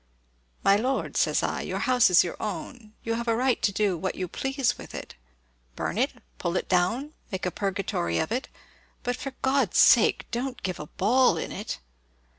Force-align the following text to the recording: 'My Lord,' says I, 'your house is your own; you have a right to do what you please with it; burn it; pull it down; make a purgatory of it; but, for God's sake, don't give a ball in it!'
'My 0.63 0.77
Lord,' 0.77 1.15
says 1.15 1.43
I, 1.43 1.61
'your 1.61 1.77
house 1.77 2.09
is 2.09 2.23
your 2.23 2.35
own; 2.41 2.93
you 3.03 3.13
have 3.13 3.27
a 3.27 3.35
right 3.35 3.61
to 3.61 3.71
do 3.71 3.95
what 3.95 4.15
you 4.15 4.27
please 4.27 4.75
with 4.75 4.95
it; 4.95 5.13
burn 5.75 5.95
it; 5.99 6.23
pull 6.39 6.57
it 6.57 6.67
down; 6.67 7.13
make 7.31 7.45
a 7.45 7.51
purgatory 7.51 8.17
of 8.17 8.31
it; 8.31 8.47
but, 9.03 9.15
for 9.15 9.35
God's 9.43 9.77
sake, 9.77 10.25
don't 10.31 10.63
give 10.63 10.79
a 10.79 10.87
ball 10.87 11.37
in 11.37 11.51
it!' 11.51 11.77